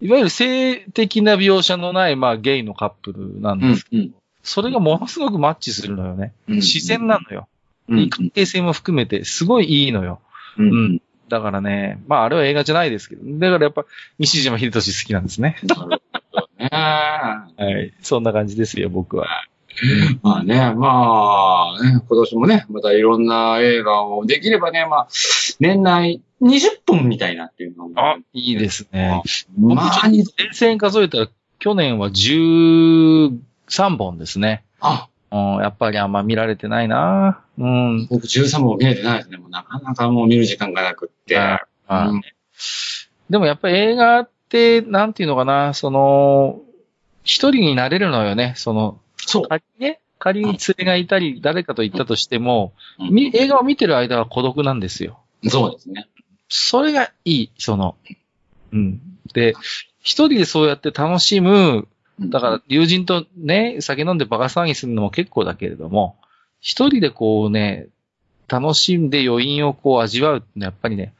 [0.02, 4.14] いわゆる性的な描写のない、まあ、ゲイのカップルなんうんです。、うん。
[4.44, 6.34] それがものすごくマッチするのよね。
[6.48, 7.48] うん自然なのよ。
[7.90, 8.10] うん。
[8.10, 10.20] 関係性も含めて、すごいいいのよ。
[10.58, 10.70] うん。
[10.70, 13.86] うんだからね、まあ、あれは映画じゃないですけど、だからやっぱ、
[14.20, 15.58] 西島秀俊好きなんですね。
[16.66, 16.70] ね。
[16.72, 17.94] はい。
[18.02, 19.28] そんな感じですよ、僕は。
[20.22, 25.08] まあね、まあ、ね、今年もね、またいろんな映画をできればね、まあ、
[25.60, 27.94] 年内20本みたいなっていうのも。
[27.98, 29.22] あ、いいですね。
[29.58, 31.28] まあ、に冷静に数えたら、
[31.60, 34.64] 去年は13本ですね。
[34.80, 38.08] あ、うん、やっぱりあんま見られてないなうん。
[38.10, 39.38] 僕13本見れてないですね。
[39.38, 41.38] もうなかなかもう見る時間がなくって。
[41.38, 42.22] あうん
[43.30, 44.35] でもやっぱり映画って、
[44.88, 46.62] なんていうのかな、その、
[47.24, 48.54] 一人になれるのよね。
[48.56, 49.48] その、そう。
[49.48, 55.20] 仮にね、仮に連れがいたり、誰かと行ったとしても、うんみ映画を見てる間は孤独なんですよ。
[55.48, 56.08] そうですね。
[56.48, 57.96] それがいい、その。
[58.72, 59.02] うん。
[59.34, 59.56] で、
[60.00, 61.88] 一人でそうやって楽しむ、
[62.20, 66.18] だから、友人とね、酒飲んでバカ騒ぎするのも結構だけれども、
[66.62, 67.88] 一人でこうね、
[68.48, 71.14] 楽しんで余韻をこう味わうってのはやっぱりね、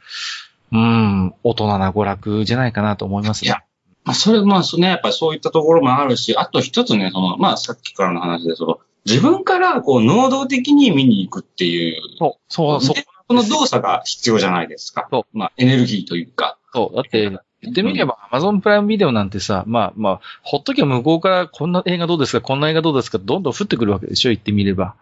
[0.72, 3.48] うーん、大人な娯楽じゃないかなと思いますね。
[3.48, 3.62] いや
[4.06, 15.08] まあ、それ、まあ、そね、やっぱりそういったところもあるし、あと一つね、その、まあ、さっきからの話で、その、自分から、こう、能動的に見に行くっていう、そう、そう、そうで、その動作が必要じゃないですか。
[15.10, 16.60] そまあ、エネルギーというか。
[16.72, 16.96] そう。
[16.96, 17.32] だって、
[17.66, 24.96] 言ってみれば、Amazon プライムビデオなんてさ、まあまあ、ほっときゃ向こうからこんな映画どうですか、こんな映画どうですか、どんどん降ってくるわけでしょ、言ってみれば。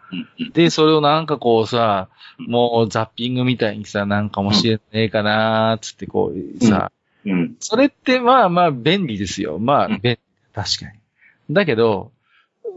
[0.54, 6.92] で、それをなんかこうさ、うんもうザッピングみたいにさ、なんか面白いねえかなーっつってこうさ、
[7.26, 7.56] うん。
[7.60, 9.60] それってまあまあ便利ですよ。
[9.60, 10.20] まあ、うん便利。
[10.54, 11.00] 確かに。
[11.52, 12.12] だけど、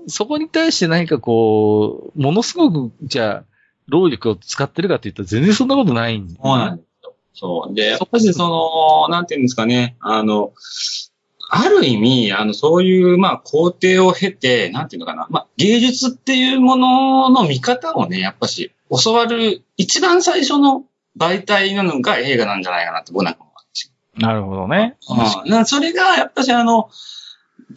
[0.09, 3.44] そこに対して何かこう、ものすごく、じゃあ、
[3.88, 6.83] 労力を使ってるかって言ったら全然そんなことないんそうなんで。
[7.37, 7.75] そう。
[7.75, 10.53] で、やっぱりその、なんていうんですかね、あの、
[11.49, 20.85] ある意味、あの、そういう、まあ、工程を経て、なんていうのかな、まあ、芸術っていうものの見方をね、やっぱし、教わる一番最初の
[21.16, 24.27] 媒体なのが映画なんじゃないかなって僕なんか思うんですよ。
[24.27, 24.96] なるほどね。
[25.44, 25.51] うん。
[25.51, 26.90] なそれが、やっぱしあの、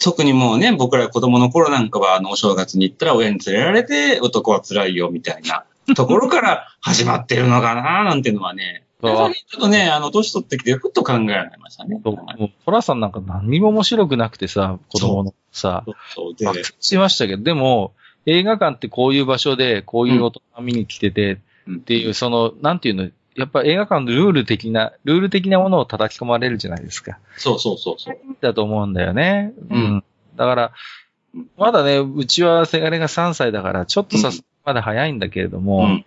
[0.01, 12.01] 特にもうね、僕ら子供の頃なんかは、あの、お正月に行ったら親に連れられて、男は辛いよ、みたいなところから始まってるのかな、なんていうのはね、ちょっとね、あの、年取ってきて、ふっと考えられましたね。
[12.03, 12.17] そう。
[12.65, 16.35] トラさんなんか何にも面白くなくてさ、子供のさ、そう。
[16.35, 16.53] そう。
[16.53, 17.93] で、しましたけど、でも、
[18.25, 21.75] 映画館ってこういう場所で、こういう大人見に来てて、うん。
[21.77, 27.19] っていう、その、なんていうの、やっぱ映画館のルール的な、ルール的なものを叩き込まれるじゃないですか。
[27.37, 28.17] そうそうそうそう。
[28.41, 29.53] だと思うんだよね。
[29.69, 30.03] うん。
[30.35, 30.71] だから
[31.33, 34.33] うん、まだね、うちはせがれが3歳だから、ちょっとさ、うん
[34.65, 36.05] まだ早いんだけれどうも、ん。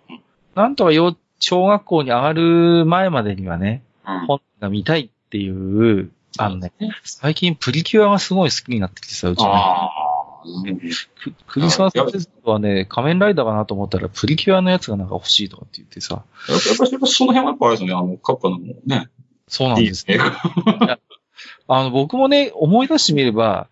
[0.55, 4.25] なんとか幼小学校に上がる前までにはね、うん。
[4.27, 6.71] 本が見たいっていう、あのね、
[7.03, 9.49] 最近プリキュアがすごい好きになってきてさ、うちね。
[9.49, 9.89] ああ。
[10.45, 16.23] うんククリスマスプレゼントはね、仮面ライダーかなと思ったら、プリキュアのやつがなんか欲しいとかって言ってさ。
[16.49, 19.09] やっぱりその辺はやっぱあれですね、あの、カッパのもね、
[19.47, 20.19] そうなんでいいですすね。
[21.67, 23.67] あの、僕もね、思い出してみれば、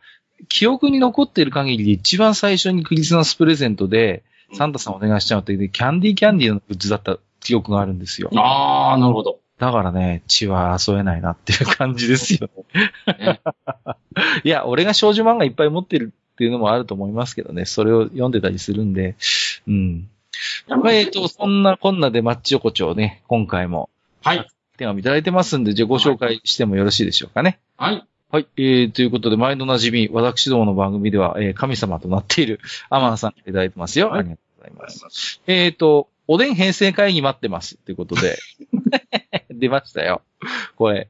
[0.48, 8.30] 記憶に残っている限りで一番最初にクリスマスプレゼントで、サンタさんお願いしちゃうって、キャンディーキャンディーのグッズだった記憶があるんですよ。
[8.36, 9.40] ああ、なるほど。
[9.60, 12.50] だからね、血は争えないなっていう感じですよ。
[13.20, 13.42] ね
[14.44, 19.16] いや、俺が少女漫画いっぱい持ってるっていうのもあると思いますけどね、それを読んでたりするんで、
[19.68, 20.10] うん。
[20.68, 23.90] まあ、えっ、と、そんなこんなでマッチ横丁ね、今回も
[24.24, 24.48] はい。
[24.78, 27.60] 手紙いただいてますんで、じゃあご紹介してもよろしいでしょうかね。
[27.78, 28.04] はい。
[28.32, 28.48] はい。
[28.58, 34.10] えー、ということで、毎度おなじみ、私どもの番組では、えー神様となっているアマンさんいただいてますよ。
[34.10, 35.42] はいありがとうございます。
[35.48, 37.76] えーと、おでん編成会議待ってます。
[37.76, 38.38] ということで。
[39.52, 40.22] 出ましたよ。
[40.78, 41.10] これ。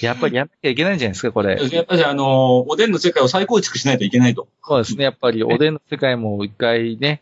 [0.00, 1.58] やっぱりやんなきゃいけないんじゃないですか、これ。
[1.70, 4.48] やっぱりあの、おでんの世界を再構築しないといけないと。
[4.64, 5.04] そうですね。
[5.04, 7.20] やっぱりおでんの世界も一回ね、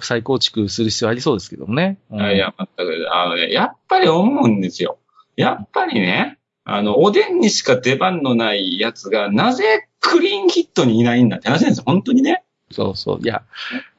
[0.00, 1.98] 再構築する必要ありそうですけどもね。
[2.10, 4.98] うんいや、全く、あのね、やっぱり思うんですよ。
[5.36, 11.84] やっぱりね、あの、おでんにしか出番のないやつが、なぜクリーンヒットにいないんだって話なんですよ。
[11.86, 12.43] 本当にね。
[12.70, 13.20] そうそう。
[13.22, 13.42] いや、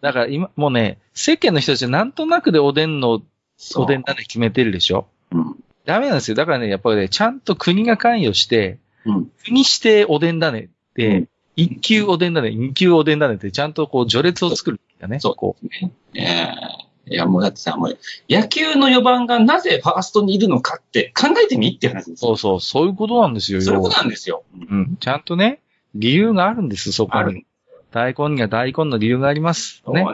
[0.01, 3.21] だから今、もうね、世間の人たちはなんとなくでおでんの、
[3.75, 5.07] おでん種決めてるでしょ？
[5.31, 5.55] うん。
[5.85, 6.35] ダメなんですよ。
[6.35, 9.31] だからね、やっぱりね、ちゃんと国が関与して、うん。
[9.45, 15.19] 国指定おでん種うでん、一級おでん種、二級おでん種ってちゃんとこう序列を作るんだね。
[15.19, 15.91] そうこね。
[16.15, 16.51] ええ
[17.07, 17.97] いや、もうだってさ、もう、
[18.27, 22.29] 野球の4番がなぜファーストにいるのかって考えてみって話ですよ。
[22.29, 24.41] そうそう、そういうことなんですよ、そういうことなんですよ。
[24.55, 24.97] うん。
[24.99, 25.61] ちゃんとね、
[25.93, 27.19] 理由があるんです、そこに。
[27.19, 27.45] ある。
[27.95, 29.81] 大根には大根の理由があります。
[29.87, 30.05] ね。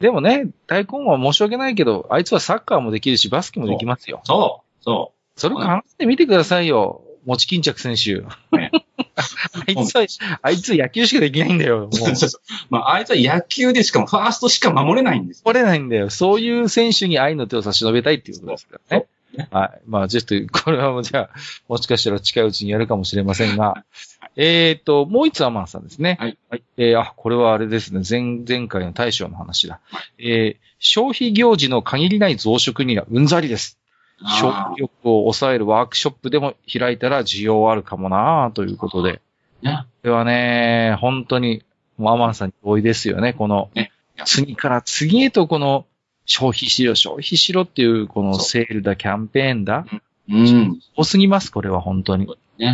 [0.00, 4.20] でもね、大根は申し訳ないけど、あいつはサッカーもできるし、バスケもできますよ。
[4.24, 4.82] そう。
[4.82, 7.04] そそれ考えてみてくださいよ。
[7.26, 8.22] 持巾着選手。
[8.56, 8.72] ね
[9.14, 10.04] あいつは、
[10.42, 11.78] あいつ野球しかできないんだよ。
[11.78, 11.92] もうう。
[11.92, 12.40] そうそうそう。
[12.70, 15.44] まあ、あいつは野球でしかもファーストしか守れないんですよ。
[15.44, 16.10] 取れないんだよ。
[16.10, 19.06] そういう選手に愛の手を差し伸べたいっていうことですからね。
[19.50, 19.80] はい。
[19.86, 23.84] まあ、ちょっと、これはもうじゃあ、もしかしたら近いうちにやるかもしれませんが、
[24.40, 26.16] えっと、もう一つアマンさんですね。
[26.20, 26.38] はい。
[26.76, 28.02] えーあ、これはあれですね。
[28.08, 29.80] 前、前回の大将の話だ。
[30.18, 33.78] えー消費行事の限りない増殖にはうんざりです。
[34.20, 39.20] 消あ費欲を抑えるワークショップでも開いたら需要あるかもなということで。
[39.62, 39.86] ーね。
[40.02, 41.64] これはね、本当に、
[41.96, 43.32] もうアマンさんに同意ですよね。
[43.32, 43.90] このね、
[44.24, 45.84] 次から次へとこの、
[46.26, 49.84] 消費しろ、消費しろっていう、このセールだ、キャンペーンだ。
[50.28, 50.80] うん。
[50.94, 52.26] 多すぎます、これは本当に。
[52.26, 52.64] い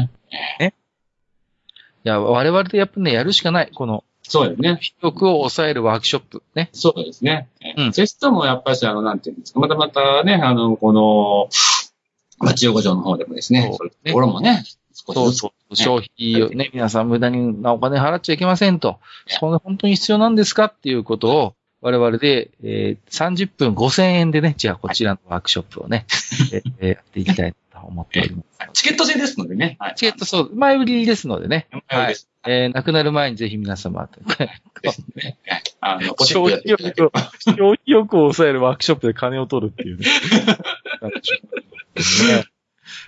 [0.61, 0.74] ね。
[2.05, 3.71] や、我々でやっぱね、やるしかない。
[3.75, 4.79] この、そうですね。
[4.81, 6.71] 記憶を抑えるワークショップね。
[6.73, 7.49] そうですね。
[7.77, 11.49] うんゼストもやっぱりあの、なんていうんですか、またまたね、あの、この、
[12.38, 15.77] 町横丁の方でもですね、そうそういうところもね、そうそう。
[15.77, 18.99] 消費をね、皆さん無駄になお金払っちゃいけませんと。
[19.27, 26.07] そんな本当に必要なんですかっていうことを、我々で、えー30分5000円でね、じゃあこちらのワークショップをね、
[26.81, 28.70] えーやっていきたいと思っております。
[28.73, 29.77] チケット制ですのでね。
[29.79, 31.68] はいチケット、そう、前売りですのでね。
[31.88, 32.09] はい。
[32.09, 35.38] ですえー、亡くなる前にぜひ皆様、ですね。
[35.47, 36.62] はいあの、 消費
[37.87, 40.07] 欲を抑えるワークショップで金を取るっていうね。
[41.94, 42.44] ね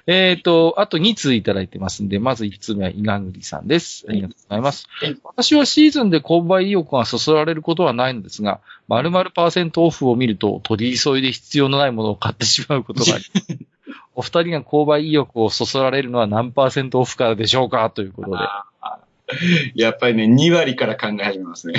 [0.07, 4.07] えっと、あと2通いただいてますんで、まず1通目は稲栗さんです。
[4.09, 5.17] ありがとうございますはい。
[5.25, 13.25] 私はシーズンで購買意欲がそそられることはないのですが、〇〇パーセントオフを見ると取り急いで必要のないものを買ってしまうことがあり、
[14.15, 18.37] お二人が購買意欲をそそられるのは何パーセントオフからでしょうかということで。
[19.75, 21.75] やっぱりね、2割から考え始めますね。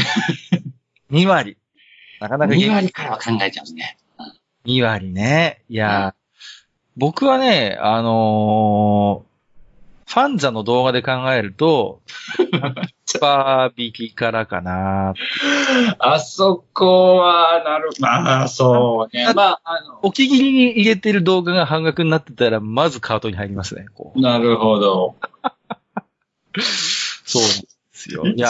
[1.11, 1.57] 2割。
[2.19, 3.97] なかなか2割からは考えちゃうんですね。
[4.65, 5.61] 2割ね。
[5.69, 6.13] いやー、
[6.97, 9.26] 僕はね、あのー
[10.07, 12.01] ファンザの動画で考えると、
[13.19, 15.13] バー引きからかな。
[15.99, 19.33] あそこは、なる、まあ、そうね。
[19.35, 23.85] まあ、あの、お気に入りに入れてる動画が半額になってたら、まずカートに入りますね。
[24.15, 25.15] なるほど。
[27.25, 28.25] そうなんですよ。
[28.25, 28.49] いや、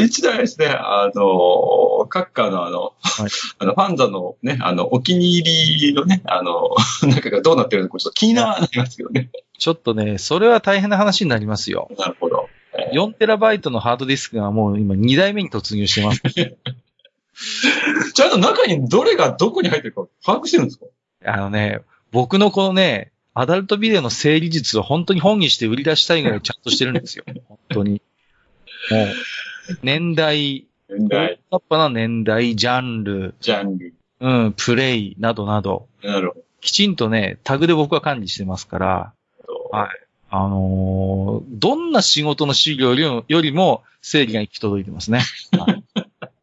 [0.00, 9.30] 一台ですね、あの、カッカーのあの、はい あの、ファンザのね、あの、お気に入りのね、あの、中がどうなってるのかちょっと気になりますけどね。
[9.58, 11.88] ちょっとね、それは大変な話になりますよ。
[11.98, 12.48] なるほど。
[12.92, 16.22] 4テラバイトのハードディスクがもう今2代目に突入してます。
[18.14, 20.86] ちゃんと中にどれがどこに入ってるか把握してるんですか？
[21.24, 21.80] あのね、
[22.12, 27.24] 僕のこのね、アダルトビデオの整理術を本当に本にして売り出したいぐらいちゃんとしてるんですよ。
[27.48, 28.00] 本当に。
[28.90, 29.08] もう、
[29.82, 33.94] 年代、年代、大雑把な年代、ジャンル、ジャンル。
[34.20, 39.12] うん、プレイなどなど、なるほきちんとね、タグで僕は管理してますから、
[39.48, 39.76] ど。
[39.76, 39.88] はい
[40.30, 45.20] あのーどんな仕事の資料よりもよりも整理が行き届いてますね。
[45.58, 45.84] はい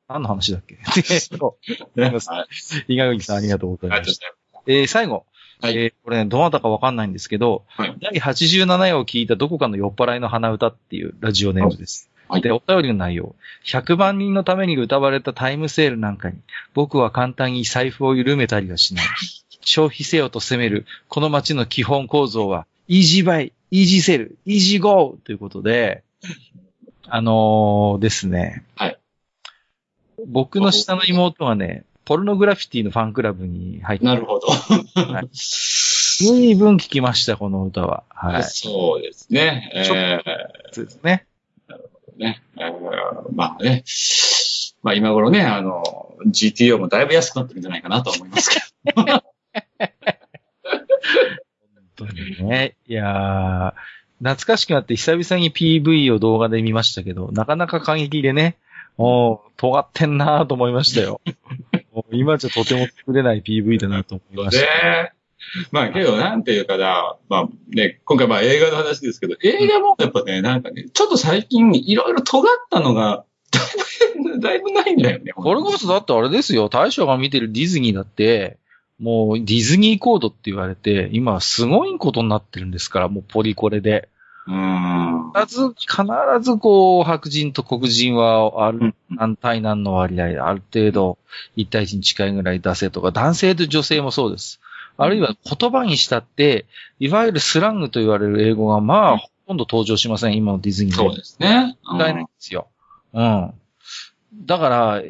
[0.07, 0.77] 何の話だっけ？
[1.11, 1.57] えっと
[1.95, 2.11] ね。
[2.87, 4.33] 伊賀口さんありがとうございました。
[4.67, 5.25] えー最後。
[5.61, 12.09] はいえーこれね、どなたかわかんないんですけど、はい第87夜を聞いたどこかの酔っ払いの鼻歌っていうラジオネームです。
[12.27, 13.35] はいで、お便りの内容。
[13.65, 16.39] 100万人のために歌われたタイムセールなんかに、
[16.73, 19.05] 僕は簡単に財布を緩めたりはしない。
[19.61, 26.03] 消費せよと責める、この街の基本構造は、 easy buy、easy sell、easy go ということで、
[27.07, 28.63] あのーですね。
[28.75, 28.99] はい。
[30.27, 34.47] 僕の下の妹はね、ポルノグラフィティのファンクラブに入ってなるほど。
[34.47, 35.29] はい
[36.17, 38.03] 随分聞きました、この歌は。
[38.07, 38.43] はい。
[38.43, 39.69] そうですね。
[39.73, 39.83] え
[40.71, 41.25] そうですね。
[41.67, 42.71] ーねえー
[43.33, 43.83] まあね。
[44.81, 49.03] まあ今頃ね、あの、GTO もだいぶ安くなってるんじゃないかなと思いますけど。
[51.97, 52.75] 本当にね。
[52.87, 53.73] いやー、
[54.19, 58.57] 懐かしくなって久々に PV を動画で見ましたけど、なかなか過激でね、
[58.97, 61.21] おー、尖ってんなーと思いましたよ。
[61.93, 64.65] もう今じゃとても作れない PV だなと思いました。
[64.65, 65.11] ね。
[65.71, 73.59] まあけど、なんていうかな、まあね、今回まあ映画の話ですけど、映画もやっぱね、なんかね、ちょっと最近いろいろ尖ったのが、だ
[74.19, 75.31] いぶ、だいぶないんだよね。
[75.33, 78.57] これこそだってあれですよ、大将が見てるディズニーだって、
[78.99, 84.09] もうディズニーコードって言われて、今すごいことになってるんですから、もうポリコレで。
[84.47, 85.31] うーん。
[85.33, 86.03] 必ず、必
[86.41, 91.17] ずこう、白人と黒人はあるうん、何対何の割合である程度、
[91.55, 94.61] 一対一に近いぐらい出せとか、男性と女性もそうです。
[94.97, 96.65] あるいは言葉にしたって、
[96.99, 101.77] いわゆるスラングと言われる英語が、まあ、ほとんど登場しません、今のディズニーそうですね。
[101.83, 102.67] 問題ないんですよ。
[103.13, 103.53] うん。
[104.45, 105.01] だから、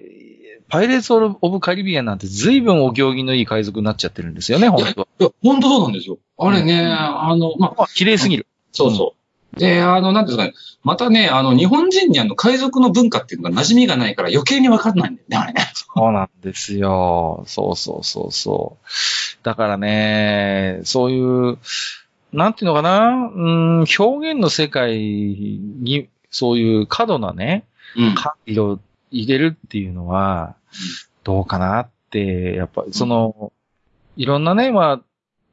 [0.70, 5.08] パイレーツ・オブ・カリビアンなんて随分お行儀のいい海賊になっちゃってるんですよね、本当は。
[5.20, 6.18] いや、本当そうなんですよ。
[6.38, 8.48] あれね、あの、まあ、まあ、綺麗すぎる。
[8.72, 9.14] そうそ
[9.56, 9.60] う。
[9.60, 15.72] で、あの、なんていうんですかね、またね、あの、日本人にあの、海賊の文化っていうのが馴染みがないから余計にわかんないんだよね、あれね。
[15.74, 17.44] そうなんですよ。
[17.48, 18.86] そうそうそうそう。
[19.44, 21.58] だからね、そういう、
[22.34, 23.50] なんていうのかな、う
[23.84, 27.64] ん、表現の世界に、そういう過度なね、
[27.96, 28.16] うん。
[28.16, 28.80] 感情を
[29.12, 30.56] 入れるっていうのは、
[31.24, 33.52] どうかなって、やっぱ、その、
[34.16, 35.02] いろんなね、まあ、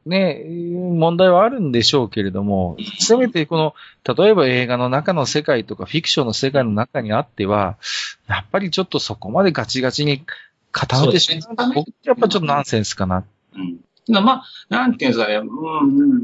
[0.05, 3.75] ね、問題はあるんでしょうけれども、せめてこの、
[4.17, 7.79] 例えば映画の中の世界とかフィクションの世界の中にあっては、
[8.27, 10.25] やっぱりちょっとそこまでガチガチに
[10.73, 13.25] 固めてしまう僕やっぱちょっとナンセンスかな。
[13.55, 13.79] うん。
[14.09, 16.23] なまあ、なんていうんですかね、うん、うん、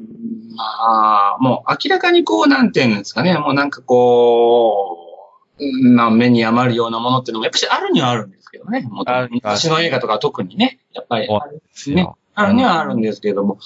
[0.57, 5.08] まあ、もう明らかにこう、なんていうんですかね、もうなんかこう、
[5.83, 8.89] な目に余るようなものっていうのも、やっぱりあるにはあるんですけどね。
[9.31, 12.17] 昔の映画とか特にね、やっぱりあるですよ。
[12.35, 13.59] あるにはあるんですけれども、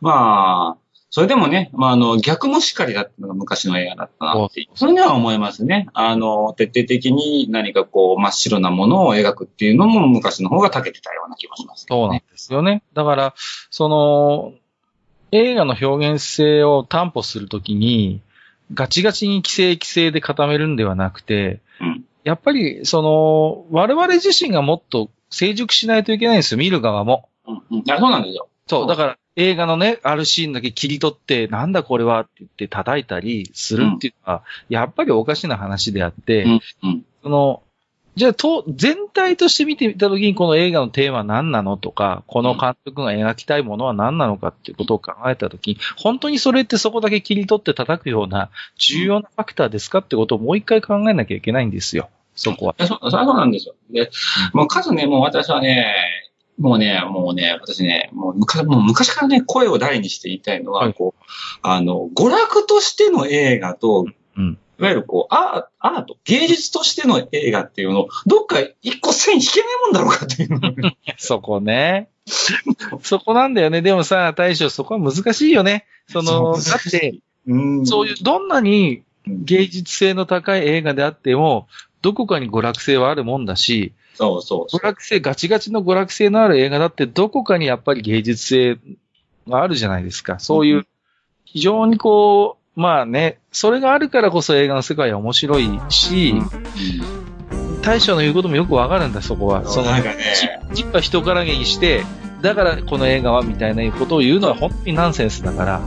[0.00, 5.88] まあ、それでもね、まあ、あの、逆もしっかりだったのが昔の映画だったなっていう、それには思いますね。
[5.94, 11.86] あの、徹底的に何かこう、真っ白なものを描くっていうのも昔の方が長けてたような気もします、ね。
[11.88, 12.82] そうなんですよね。
[12.92, 13.34] だから、
[13.70, 14.52] その、
[15.32, 18.20] 映画の表現性を担保するときに、
[18.74, 27.30] ガチガチに規制規制で固めるんではなくて、うんやっぱり、その、我々自身がもっと成熟しないといけないんですよ、見る側も。
[27.46, 27.84] うん、うん。
[27.86, 28.48] そうなんですよ。
[28.66, 37.04] そうう、んだから映画のね、あるシーンだけ切り取って、なんだこれはって言って叩いたりするっていうのは、やっぱりおかしな話であって、うん、うん。
[37.22, 37.62] その、
[38.18, 52.10] じゃあ、と、全体として見てみたときにこの映画のテーマは何なのとか、この監督が描きたいものは何なのかっていうことを考えたときに、本当にそれってそこだけ切り取って叩くような重要なファクターですかってことをもう一回考えなきゃいけないんですよ。
[52.34, 52.74] そこは。
[52.80, 53.76] そう、そうなんですよ。
[53.92, 54.10] で、
[54.52, 55.94] もう数ね、もう私はね、
[56.58, 61.24] もうね、もうね、私ね、もう昔もう昔からね、声を大にして言いたいのは、はいこう、
[61.62, 64.58] あの、娯楽としての映画と、うん。
[64.78, 70.60] いわゆるこう、アート、芸術としての映画っていうのを、どっか一個線引けねえもんだろうかっていう
[71.18, 72.08] そこね。
[73.02, 73.82] そこなんだよね。
[73.82, 75.86] でもさ、大将、そこは難しいよね。
[76.08, 81.66] その、だって、うんそういう、どんなに芸術性の高い映画であっても、
[82.02, 88.78] どこかに娯楽性はあるもんだし、そうそうそう娯楽性、ガチガチの娯楽性のある映画だって、どこかにやっぱり芸術性
[89.48, 90.38] があるじゃないですか。
[90.38, 90.86] そういう、
[91.44, 96.32] 非常にこう、まあね、それがあるからこそ映画の世界は面白いし、
[97.82, 99.66] 大将の言うこともよくわかるんだ、そこは。
[99.66, 100.16] そのなんかね、
[100.74, 102.04] チッパ人からげにして、
[102.40, 105.80] だからこの映画はみたいなことを言うのは本当にナンセンスだから、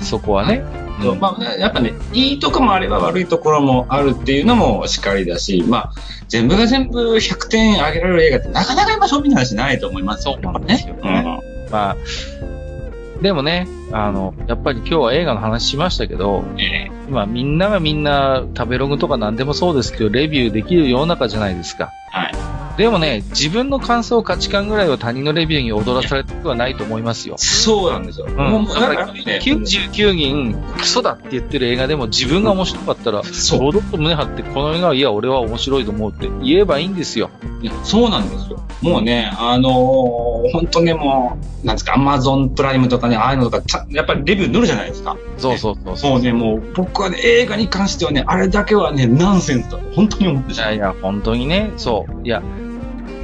[0.00, 0.64] そこはね。
[1.00, 5.92] そうまあね、やっぱね、いいとこもあれば悪いところもあるっていうのもしっかりだし、まあ、
[6.26, 11.40] 全部が全部100点あげられる映画ってなかなか今そういう話ないと思いますそうなんですよね。
[11.70, 11.96] まあ、
[13.22, 16.60] でもね、あの、やっぱり今日は映画の話しましたけど、うん。
[16.60, 21.92] え今みんながみんな食べログとか何でもそうですけど、レビューできる世の中じゃないですか。
[22.14, 22.35] えはい。
[22.76, 27.36] でもね、自分の感想価値観ぐらいは他人のレビューに踊らされてはないと思いますよ。
[27.38, 28.26] そうなんですよ。
[28.28, 28.36] うん。
[28.36, 37.30] もう、だかららね、99人クソだって言ってる映画でも自分が面白かったら、そう堂々と胸張ってこの映画はいや俺は面白いと思うって言えばいいんですよ。
[37.62, 38.56] いやそうなんですよ。
[38.82, 45.16] もうね、あのー本当ね、もう、なんですか、アマゾンプライムとかね、ああいうのとか、たやっぱりレビュー塗るじゃないですか。
[45.38, 46.10] そうそうそうそう。
[46.12, 50.74] もうね、もう、僕はね、映画に関してはね、あれだけはね、ナンセンスだと、本当に思ってしまう。
[50.74, 52.26] いやいや、本当にね、そう。
[52.26, 52.42] いや、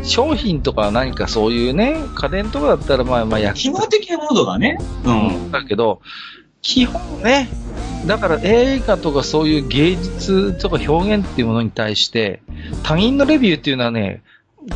[0.03, 5.51] 商品とか何かそういうね、家電とかだったらまあまあ役機能的なものがね、うん。
[5.51, 6.01] だけど、
[6.61, 7.49] 基本ね、
[8.07, 12.43] だから映画とかそういう芸術とか表現っていうものに対して、
[12.83, 14.23] 他人のレビューっていうのはね、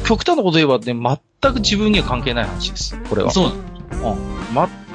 [0.04, 0.94] 極端なこと言えばね、
[1.40, 2.98] 全く自分には関係ない話です。
[3.08, 3.30] これは。
[3.30, 3.52] そう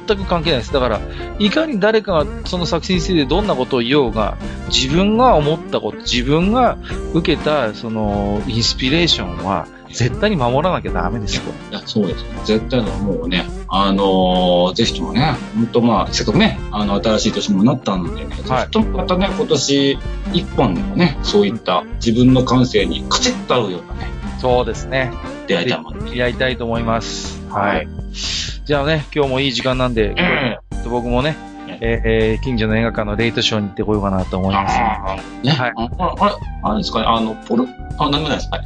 [0.06, 0.72] 全く関係ないです。
[0.72, 1.00] だから、
[1.38, 4.36] いかに誰かがその作品についてどんなことを言おうが、
[4.68, 6.76] 自分が思ったこと、自分が
[7.14, 11.42] 受けた、その、インスピレーションは、絶対に守らなきゃダメですよ。
[11.70, 12.24] いや、そうです。
[12.44, 19.98] 絶対の、もうね、あのーぜひともね、本当まあ、せっかくね、あの、新しい年もなったのでね、はいぜひともまたね、今年
[20.32, 25.12] 一本でもね、そういった自分の感性にカチッと合うようなね、そうですね。
[25.46, 26.14] 出会いたいもの。
[26.14, 27.40] やりたいと思います。
[27.50, 27.76] はい。
[27.76, 27.88] はい
[28.64, 30.14] じゃあね、今日もいい時間なんで、
[30.88, 31.36] 僕もね、
[31.80, 34.76] えーえー近所の映画館のレイトショーに行ってこようかなと思います。
[34.78, 37.66] ね、はいあれ、あれですかね、あの、ポル、
[37.98, 38.48] あ、なんもないです。
[38.52, 38.62] はい。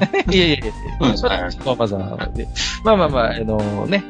[0.30, 2.48] いやいやいやうんそれはまあまずはで
[2.84, 4.04] まあまあまあ、あのね、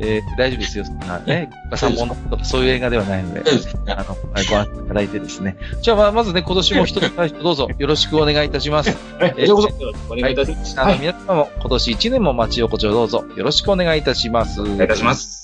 [0.00, 0.84] えー大丈夫ですよ。
[0.84, 3.42] そんなね、三本とかそういう映画ではないので、
[3.86, 5.56] あの、はいご安心いただいてですね。
[5.82, 8.96] じゃあまあ、まずね、今年も一つ最初どうぞよろしくお願いいたします。
[9.18, 10.80] はい、こちらこそ、よろしくお願いいたします。
[10.80, 14.60] あの、はい、皆様も今年一年も町横丁どうぞよろしくお願いいたします。
[14.60, 15.43] おお願いいたします。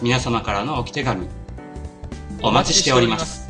[0.00, 1.26] 皆様からの置き手紙
[2.40, 3.47] お待ちしております。